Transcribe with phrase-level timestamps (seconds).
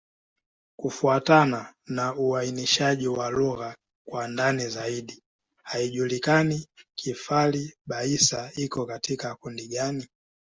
[0.77, 5.23] Kufuatana na uainishaji wa lugha kwa ndani zaidi,
[5.63, 10.07] haijulikani Kifali-Baissa iko katika kundi gani.